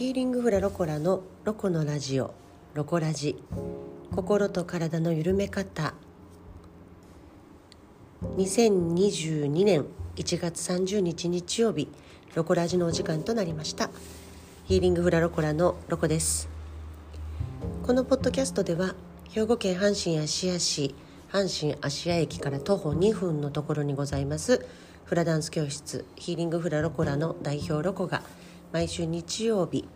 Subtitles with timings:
[0.00, 2.32] ヒーリングフラロコラのロコのラジオ
[2.72, 3.36] ロコラジ。
[4.16, 5.92] 心と体の緩め方。
[8.38, 9.84] 2022年
[10.16, 11.86] 1月30日日曜日
[12.34, 13.90] ロコラジのお時間となりました。
[14.64, 16.48] ヒーリングフラロコラのロコです。
[17.82, 18.94] このポッドキャストでは
[19.28, 20.94] 兵庫県阪神芦屋市
[21.30, 24.64] 阪神芦屋駅から徒歩2分のところにございます。
[25.04, 28.22] フラダンス教室ヒーリングフラロコラの代表ロコが
[28.72, 29.88] 毎週日曜日。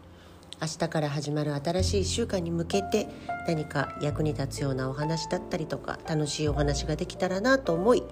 [0.61, 3.09] 明日から始まる新しい1週間に向けて
[3.47, 8.03] 何か役に立つようなお話だったりとか楽しいお話ができたらなと思い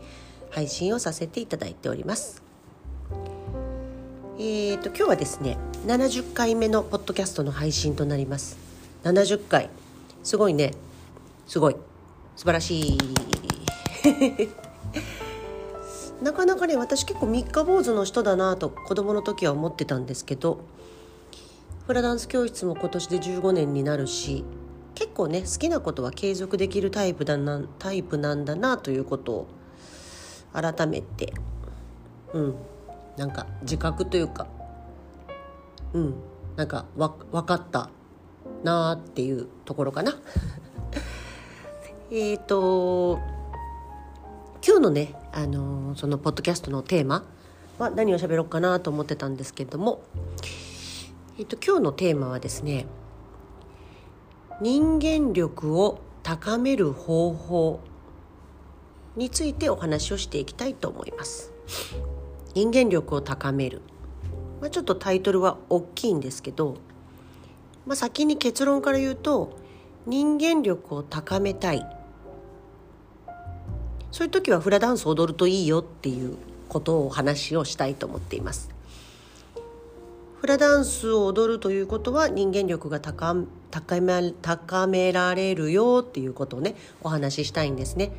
[0.50, 2.42] 配信をさせていただいております。
[4.38, 5.56] えーと今日はですね
[5.86, 8.58] 70回目のポッドキャストの配信となります。
[9.04, 9.70] 70回。
[10.22, 10.72] すごいね。
[11.46, 11.76] すごい。
[12.36, 12.98] 素晴らしい。
[16.22, 20.60] なかなかね私結構三日坊主の人だなと子供の時は思ってたんですけど
[21.86, 24.44] フラダンス教室も今年で15年になるし
[24.94, 29.46] 結構ね好きなことは継続できるタイプだなタイプなんだなということを
[30.52, 31.32] 改めて
[32.32, 32.54] うん
[33.16, 34.46] なんか自覚というか
[35.92, 36.14] うん
[36.54, 37.90] なんかわ分かった
[38.62, 40.14] なーっていうところかな。
[42.10, 43.18] えっと
[44.64, 47.24] 今日のね、あのー、そのポッドキャストのテーマ
[47.78, 50.02] は何を喋ろうかなと思ってたんですけれども、
[51.38, 52.86] えっと、今日のテーマはですね
[54.60, 57.80] 人間力を高める方法
[59.16, 61.52] についてお話をしていきたいと思います。
[62.54, 63.80] 人間力を高める、
[64.60, 66.76] まあ、ちょっとタイトルは大きいんですけど、
[67.86, 69.56] まあ、先に結論から言うと
[70.06, 71.86] 人間力を高めたい
[74.12, 76.36] そういう時はフラダンス踊るといいよっていう
[76.68, 78.70] ことをお話をしたいと思っています
[80.40, 83.34] フラダンスを踊るということは人間力が高
[83.70, 88.12] 高め高められるよっていうことをねお話ししたいんですね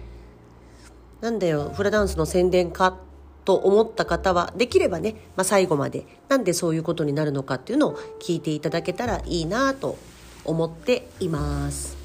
[1.21, 2.97] なんだよフラダンスの宣伝か
[3.45, 9.97] と思った方はできればね、まあ、最後までなんでそういうことになるのかっていうのを聞いていただけたらいいなと
[10.45, 11.97] 思っています。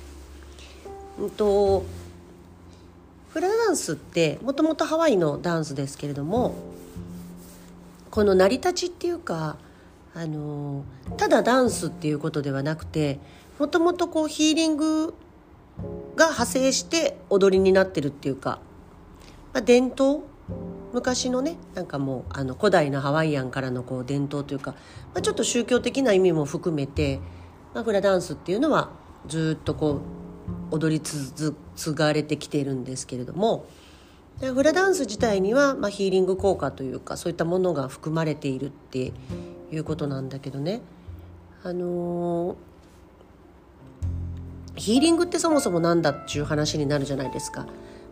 [1.19, 1.85] うんと
[3.69, 6.55] ダンスってもともとハワイのダンスですけれども
[8.11, 9.59] この成り立ちっていうか
[10.15, 10.85] あの
[11.19, 13.21] ただダンスっていうことではなくて
[13.59, 15.09] もともとこうヒーリング
[16.17, 18.59] が派生して踊りになってるっていうか、
[19.53, 20.23] まあ、伝統
[20.95, 24.71] 昔のねなんかもうあの古代のハワイアンからのこう伝統というか、
[25.13, 27.21] まあ、ちょっと宗教的な意味も含めて、
[27.75, 28.89] ま、フラダンスっていうのは
[29.27, 30.28] ずっとこう
[30.71, 31.55] 踊り継
[31.95, 33.67] がれてきているんですけれども
[34.41, 39.13] フラダンス自体には、まあ、ヒーリング効果というかそういったものが含まれているって
[39.73, 40.81] いうことなんだけどね
[41.65, 42.57] あのー、
[44.77, 47.67] ヒーリングってそもそも何だっていう話になるじゃないですか。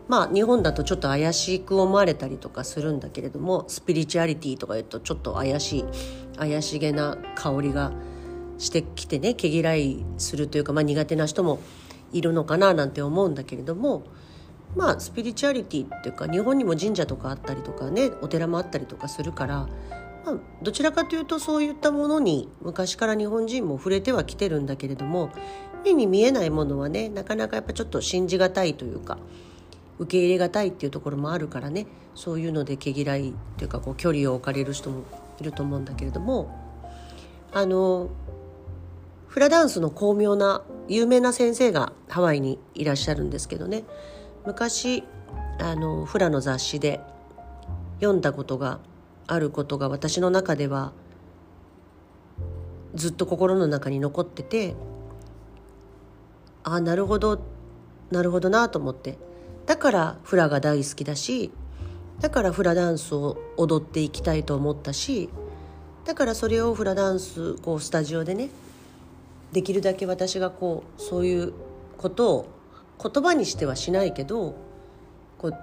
[0.09, 5.85] まあ日本だとちょっと怪しく思われたりとかするんだけれどもスピリチュアリティとか言うとちょっと怪しい
[6.37, 7.91] 怪しげな香りが
[8.57, 11.59] してきてね毛嫌いするというか、まあ、苦手な人も
[12.13, 14.03] いるのかななんて思うんだけれども
[14.75, 19.67] まあスピリチュアリティっていうか日本にも神社とかあったりとかねお寺もあったりとかするから、
[20.25, 25.31] まあ、どちらかというとそういったものに昔から日本人も触れてはきてるんだけれども
[25.83, 29.17] 目に見えないものはねなかなかやっぱちょっと信じがたいというか。
[29.99, 35.03] 受け入れがたいっていうところもあるからねそういうので毛嫌いっていうかこう距離を置かれる人も
[35.39, 36.51] いると思うんだけれども
[37.53, 38.09] あの
[39.37, 43.83] フラダンスの巧妙な有名な先生がハワイにいらっしゃるんですけどね。
[44.47, 45.03] 昔
[45.59, 47.01] あのフラの雑誌で
[47.99, 48.79] 読んだことが
[49.27, 50.91] あることが私の中では
[52.95, 54.73] ずっと心の中に残ってて
[56.63, 57.39] ああなるほど
[58.09, 59.19] なるほどなと思って。
[59.67, 61.51] だからフラが大好きだし
[62.21, 65.29] だからフラダンスを踊っていきたいと思ったし
[66.05, 68.49] だからそれをフラダンスこうスタジオでね
[69.51, 71.53] できるだけ私がこうそういう
[71.97, 72.47] ことを
[73.01, 74.55] 言葉にしてはしないけど
[75.37, 75.53] こう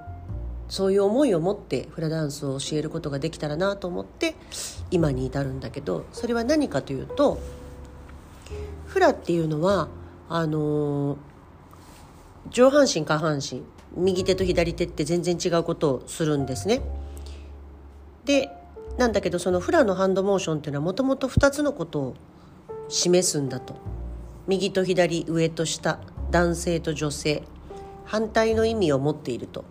[0.68, 4.34] そういう思いを持ってフラダンスを教えることができたらなと思って
[4.90, 7.38] 今に至るんだけどそれは何かというと
[8.86, 9.88] フラっていうのは
[10.28, 11.18] あのー、
[12.50, 13.62] 上半身下半身
[13.96, 16.80] 右手と左手って全然違うことをするんですね。
[18.24, 18.50] で
[18.96, 22.14] なんだけどそのフラのハンドモーションっていうのはもともと2つのことを
[22.94, 23.74] 示すんだと。
[24.46, 26.00] 右と左上と下
[26.30, 27.42] 男性と女性
[28.04, 29.64] 反対の意味を持っていると。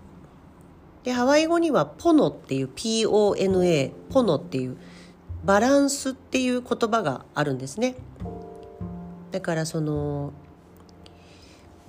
[1.03, 4.77] でハワイ語にはポノっていう PONA ポノっていう
[5.43, 7.95] バランスっていう言葉があるんですね
[9.31, 10.31] だからその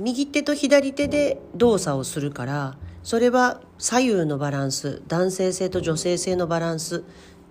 [0.01, 7.05] 右手と左手で動作をするからそれは左右のバランス男性性と女性性のバランス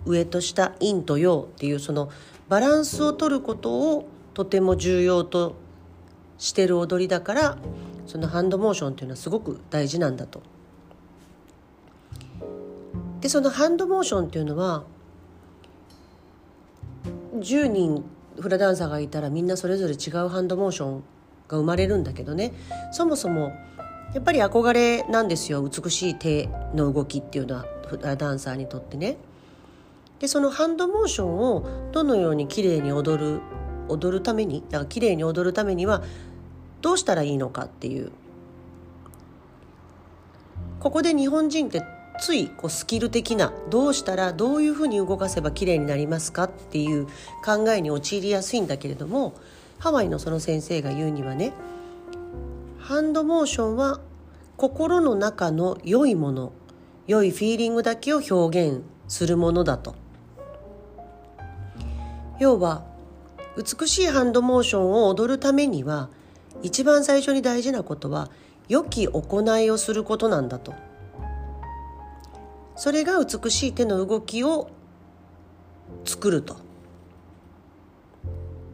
[0.04, 2.10] 上と下陰と陽っていうその
[2.54, 5.56] バランスを取ることをとても重要と
[6.38, 7.58] してる踊りだから
[8.06, 10.40] そのハンドモーションっていうのはすごく大事なんだと。
[13.20, 14.84] でそのハンドモーションっていうのは
[17.40, 18.04] 10人
[18.38, 21.04] フラダンサーがいたらみんなそれぞれ違うハンドモーション
[21.48, 22.52] が生まれるんだけどね
[22.92, 23.52] そもそも
[24.14, 29.16] やっぱり憧れなんですよ美しい手の動きっていうのはフラダンサーにとってね。
[30.20, 33.40] でそのハンドモーションをどのように綺麗に踊る
[33.88, 36.02] 踊るためにだから綺麗に踊るためには
[36.80, 38.12] どうしたらいいのかっていう。
[40.80, 41.82] ここで日本人って
[42.20, 47.06] ついこうスキル的などうしたらどういうふうに動かせば綺麗になりますかっていう
[47.42, 49.32] 考えに陥りやすいんだけれども
[49.78, 51.54] ハワイのその先生が言うにはね
[52.78, 54.00] ハンドモーションは
[54.58, 56.52] 心の中の良いもの
[57.06, 60.03] 良いフィーリングだけを表現するものだと。
[62.38, 62.84] 要は
[63.56, 66.08] 美しいハンドモーションを踊るためには
[66.62, 68.30] 一番最初に大事なことは
[68.68, 70.74] 良き行いをすることなんだと。
[72.76, 74.70] それが美しい手の動きを
[76.04, 76.56] 作ると。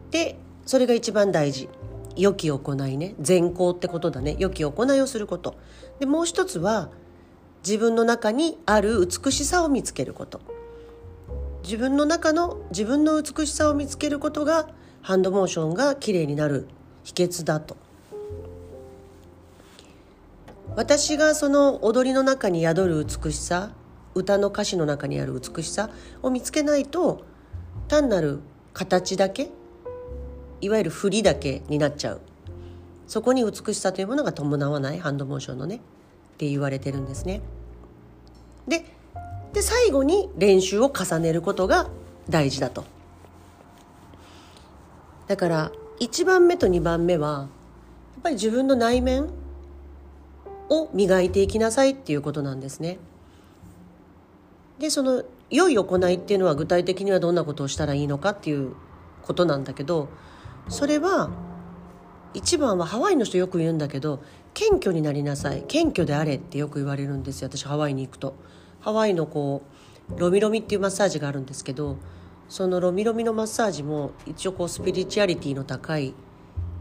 [0.09, 1.69] でそれが一番大事。
[2.15, 3.15] 良き行いね。
[3.19, 4.35] 善行ってことだね。
[4.39, 5.55] 良き行いをすること。
[5.99, 6.89] でもう一つは
[7.63, 10.41] 自分の中にある美しさを見つけること。
[11.71, 14.67] 自分の中の自分の美しさを見つけることが
[15.01, 16.67] ハンドモーションが綺麗になる
[17.05, 17.77] 秘訣だと
[20.75, 23.71] 私がその踊りの中に宿る美しさ
[24.15, 25.89] 歌の歌詞の中にある美しさ
[26.21, 27.23] を見つけないと
[27.87, 28.41] 単なる
[28.73, 29.49] 形だけ
[30.59, 32.21] いわゆる振りだけになっちゃう
[33.07, 35.79] そこに美しさというものが伴わないハンドモーションのねっ
[36.37, 37.39] て言われてるんですね。
[38.67, 38.83] で
[39.53, 41.89] で最後に練習を重ねることが
[42.29, 42.85] 大事だと。
[45.27, 49.29] だから1番目と2番目はやっぱり自分の内面
[50.69, 52.97] を磨いていきなさいっていうことなんですね。
[54.79, 58.73] でその良い行いっていうのは具体的にはどんなことをしたらいいのかっていう
[59.21, 60.09] ことなんだけど
[60.69, 61.29] それは
[62.33, 64.23] 一番はハワイの人よく言うんだけど
[64.53, 68.33] 謙虚になりなさい謙虚であれってよく言われるんですよ私ハワイに行くと
[68.81, 69.63] ハワイのこ
[70.15, 71.97] うロミロミっていうマッサージがあるんですけど
[72.49, 76.13] そのロミロミのマッサージも一応こうスピリチュアリティの高い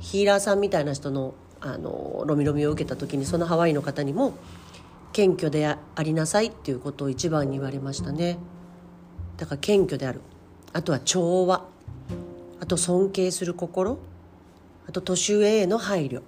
[0.00, 4.32] ヒーラーさんみたいな人のあのロミロミを受けた時にそのハワイの方にも
[5.12, 8.38] 謙虚でありなさいっていうことを一番に言われましたね。
[9.36, 10.20] だから謙虚である。
[10.72, 11.66] あとは調和。
[12.60, 13.98] あと尊敬する心。
[14.88, 16.22] あと年上への配慮。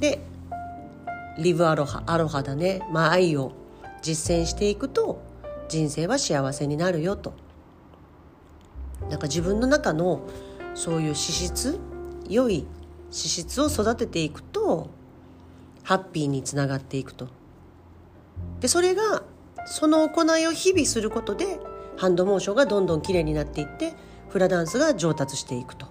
[0.00, 0.20] で
[1.38, 2.02] リブアロハ。
[2.06, 3.52] アロハだね、まあ、愛を
[4.06, 5.20] 実践していくと
[5.68, 7.34] 人生は幸せになるよと。
[9.10, 10.20] なんか自分の中の
[10.76, 11.80] そういう資質
[12.28, 12.66] 良い
[13.10, 14.90] 資質を育てていくと
[15.82, 17.26] ハッピーにつながっていくと。
[18.60, 19.24] でそれが
[19.66, 21.58] その行いを日々することで
[21.96, 23.94] ハンドモーションがどんどん綺麗になっていって
[24.28, 25.86] フラダンスが上達していくと。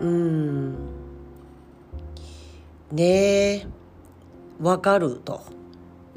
[0.00, 0.74] うん。
[2.90, 3.75] ねえ。
[4.60, 5.40] わかると。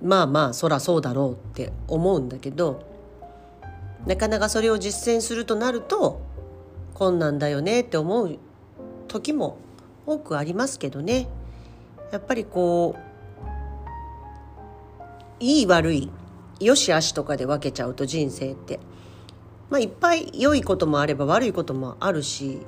[0.01, 2.81] まあまあそらそうだろうって思うんだけど
[4.05, 6.21] なかなかそれを実践するとなると
[6.93, 8.37] 困難だよねって思う
[9.07, 9.57] 時も
[10.05, 11.27] 多くありますけどね。
[12.11, 12.99] やっぱりこう
[15.39, 16.09] いい悪い
[16.59, 18.79] 良し悪しとかで分けちゃうと人生って。
[19.69, 22.59] まあいっぱい良いこともあれば悪いこともあるし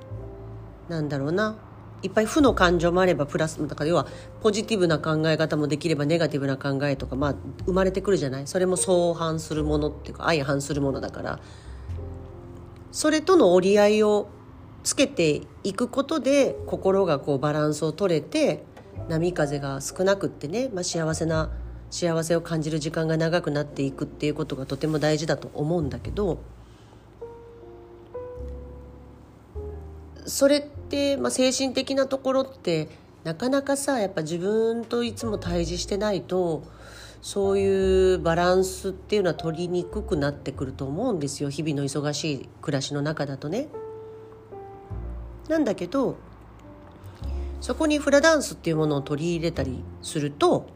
[0.88, 1.56] なんだろうな。
[2.04, 4.08] いっぱい負の感情もあればプラスだから要は
[4.42, 8.48] ポジティブな考え方もできればネガティブな考えとかまあ生まれてくるじゃない？
[8.48, 11.40] それも相反するものっていうか相反するものだから
[12.92, 14.30] それとの折り合いを
[14.84, 18.64] つけていくことで心がこうバランスを取れて
[19.08, 21.52] 波風が少なくってね、まあ、幸せな
[21.92, 26.42] 幸せを感じる時間が長くなっていくっていうことがとても大事だと思うんだけど
[30.26, 30.81] それって、
[31.18, 32.90] まあ、精神的なところって
[33.24, 36.64] なかなかさやっぱ自分といつも対峙してないと
[37.22, 43.68] そういうバランスっていうのは取りにくくなってくると思うんですよ日々の忙しい暮らしの中だとね。
[45.48, 46.18] なんだけど
[47.60, 50.68] そこにフラダンスっていうものを取り入れたりすると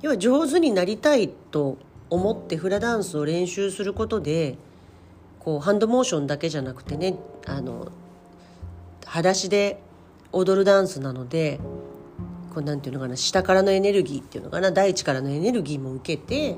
[0.00, 1.76] 要は上手になりたいと
[2.08, 4.56] 思ってフラダンスを練習することで
[5.40, 7.90] こうハンドモーションだけじゃなくてねあの
[9.12, 9.78] 裸足で
[10.32, 11.60] 踊るダンスなので
[12.54, 16.56] こうなんていうのかな下からのエネルギーっていうのかな大地からのエネルギーも受けて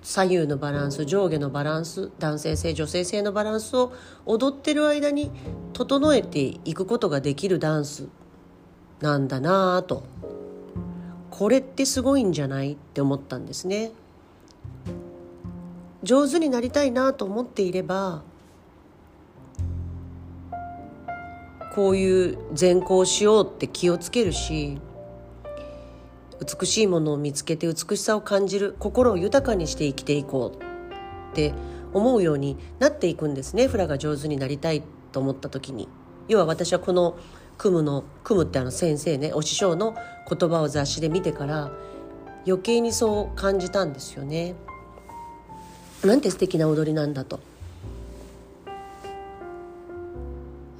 [0.00, 3.92] 左右のバランス上下のバランス男性性女性性のバランスを
[4.24, 5.32] 踊ってる間に
[5.74, 8.08] 整えていくことができるダンス
[9.02, 10.02] なんだなぁと
[11.28, 13.92] これってすごいんじゃないって思ったんですね。
[16.02, 18.22] 上手になりたいなと思っていれば
[21.74, 24.80] こういう善行しようって気をつけるし
[26.60, 30.62] 美しいものを見つけて美しさを感じる心を豊かにして生きていこう
[31.32, 31.52] って
[31.92, 34.82] 思うようになっていくんですねフラが上手になりたい
[35.12, 35.88] と思った時に
[36.28, 37.18] 要は私はこの
[37.56, 39.96] クムのクムってあの先生ねお師匠の
[40.28, 41.72] 言葉を雑誌で見てから
[42.46, 44.54] 余計にそう感じたんですよね。
[46.04, 47.40] なんて素敵な踊りなんだと。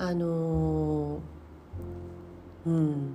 [0.08, 1.20] あの、
[2.64, 3.14] うん。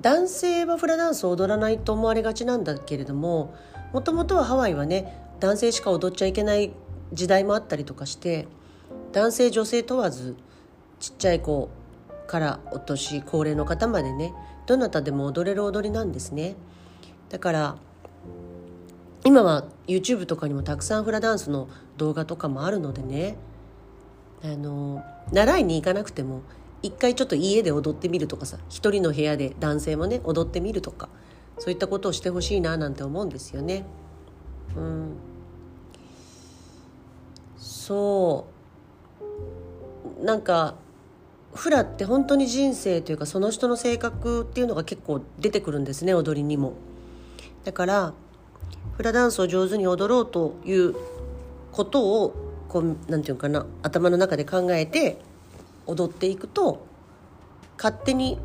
[0.00, 3.54] 男性はフラダンスを踊らないと思われがちなんだけれども
[3.92, 6.72] もともとはハワイはね男性しか踊っちゃいけない
[7.12, 8.48] 時代もあったりとかして
[9.12, 10.36] 男性女性問わず
[10.98, 11.68] ちっちゃい子
[12.26, 14.32] からお年高齢の方までね
[14.66, 16.54] どなたでも踊れる踊りなんですね。
[17.30, 17.76] だから
[19.24, 23.36] 今は YouTube とかにもたくさんフラダンスの動画とかもあるのでね
[24.44, 26.42] あの習いに行かなくても
[26.82, 31.08] 一回ちょっと家で踊ってみるとかさ一人の部屋で男性もね踊ってみるとか
[31.58, 33.84] そういったことをしてほしいななんて思うんですよね。
[34.76, 35.12] うん、
[37.56, 38.46] そ
[40.20, 40.74] うなんか
[41.54, 46.72] フラって本当に人生というかその人の性格っていうのが結構出てくるんですね踊りにも。
[47.64, 48.14] だから
[48.96, 50.94] フラダンスを上手に踊ろうという
[51.70, 55.18] ことをこうなんていうかな頭の中で考えて
[55.86, 56.86] 踊っていくと
[57.76, 58.38] 勝手に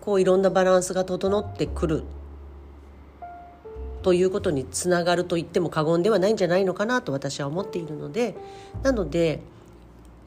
[0.00, 2.04] こういろんなバランスが整ってくる。
[4.02, 8.36] ということにつながると言っても過言ではないんじゃないのかなと私は思っているので
[8.84, 9.40] なので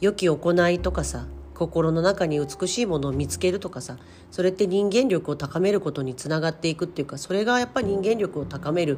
[0.01, 3.95] 良き行いとかさ心の中に美しいものを見つけるとかさ
[4.31, 8.97] それって人間力を高めることにつながっていくっていうかそれがやっぱ人間力を高める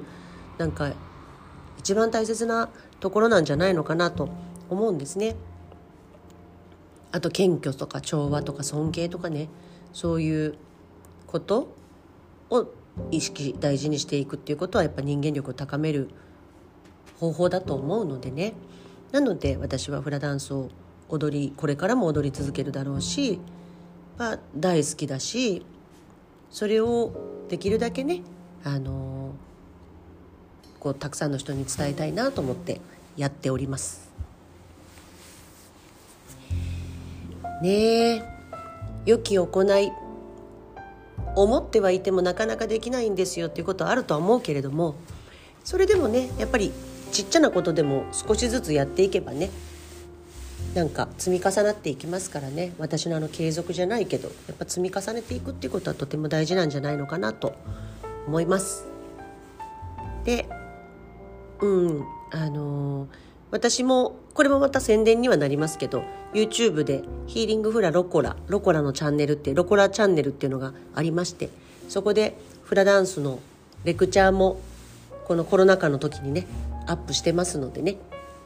[0.57, 0.93] なんか
[1.77, 2.69] 一番大切な
[3.01, 4.29] ところなんじゃないのかなと
[4.69, 5.35] 思うんですね。
[7.11, 9.49] あと謙虚とか調和とか尊敬とかね
[9.91, 10.55] そういう
[11.27, 11.75] こと
[12.49, 12.67] を
[13.09, 16.09] 意識大事にしていくっていうことはやっぱ人間力を高める
[17.19, 18.53] 方法だと思うのでね
[19.11, 20.69] なので私はフラダンスを
[21.09, 23.39] 踊りこれからも踊り続けるだろうし、
[24.17, 25.65] まあ、大好きだし
[26.49, 27.11] それを
[27.49, 28.21] できるだけね
[28.63, 29.20] あの
[30.81, 32.81] こうたくさんの人に伝えたいなと思って
[33.15, 34.09] やっております。
[37.61, 38.23] ねえ
[39.05, 39.91] 良き行い
[41.35, 44.95] 思ってはいてもなかなかできないんですよっていうことはあるとは思うけれども
[45.63, 46.71] それでもねやっぱり
[47.11, 49.51] ちっちゃなことでも少しずつやっていけばね
[50.73, 57.53] なんか積み重なっていきますからね私のあの継続じゃないけどやっぱ積み重ねていくっていうことはとても大事なんじゃないのかなと
[58.27, 58.85] 思います。
[60.23, 60.47] で
[61.61, 62.05] うん。
[62.31, 63.07] あのー、
[63.51, 66.03] 私もこれもまた宣伝にはなりますけど
[66.33, 71.49] YouTube でヒーリングフラロコラロコラのチャンネルってロコラチャンネルっていうのがありまして
[71.89, 73.39] そこでフラダンスの
[73.83, 74.61] レクチャーも
[75.25, 76.47] このコロナ禍の時にね
[76.87, 77.97] アップしてますのでね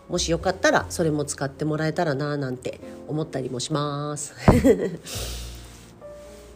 [0.09, 4.33] もしよかったらそれも使ってもらえたらななんて思ったりもします。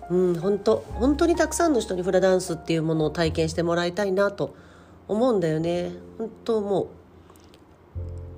[0.10, 4.56] うん本当本当にたくさんの人にフラダンスっていうものを体験してもらいたいなと
[5.10, 5.92] 思うんだよね。
[6.18, 6.88] 本当も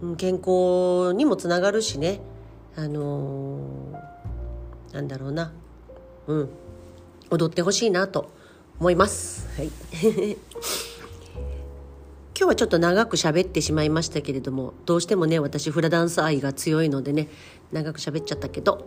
[0.02, 2.22] う健康にもつながるしね。
[2.76, 5.52] あのー、なんだろうな。
[6.28, 6.50] うん。
[7.30, 8.32] 踊ってほしいなと
[8.80, 9.50] 思います。
[9.58, 9.70] はい。
[12.34, 17.28] 今日はちょっと長く喋ってしまいましたけれどもどうしてもね私フラダンス愛が強いのでね
[17.72, 18.86] 長く喋っちゃったけど。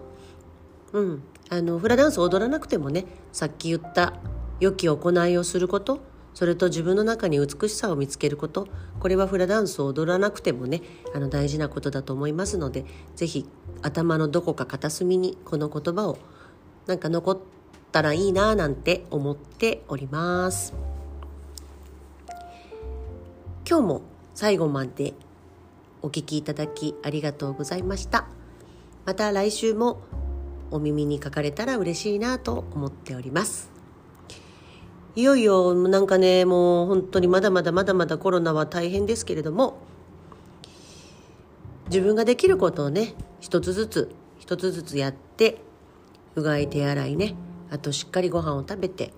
[0.94, 1.22] うん。
[1.50, 4.14] あのフラダンス踊らなくてもねさっき言った
[4.58, 8.68] 良き行いをすることそれと自分の中に美しさを見つけること。
[9.00, 10.82] これはフラダンスを踊らなくてもね
[11.14, 12.84] あの大事なことだと思いますので
[13.16, 13.46] 是非
[13.82, 16.18] 頭のどこか片隅にこの言葉を
[16.86, 17.38] なんか残っ
[17.92, 20.74] たらいいななんて思っております。
[23.68, 24.02] 今日も
[24.34, 25.14] 最後まで
[26.02, 28.26] お聞きいただきありがとうございました。
[29.06, 30.00] また来週も
[30.70, 33.73] お耳にかかれたら嬉しいなと思っております。
[35.16, 39.78] いよいよなんかねもう本当にまだまだまだまだコロナは大変ですけれども
[41.86, 45.58] 自分ができることをね一つずつ一つずつやって
[46.34, 47.34] うがい手洗いね
[47.70, 49.12] あとしっかりご飯を食べて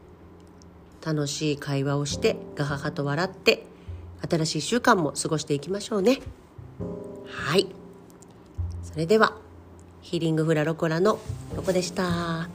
[1.04, 3.64] 楽しい会話をしてガハハと笑って
[4.28, 6.18] 新しい週間も過ごしていきましょうね。
[7.28, 7.68] はい。
[8.82, 9.36] それでは
[10.00, 11.18] ヒーリングフラロコラの
[11.54, 12.48] ロコでした。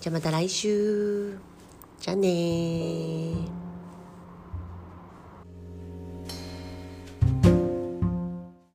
[0.00, 1.47] じゃあまた来週。
[2.00, 3.57] じゃあね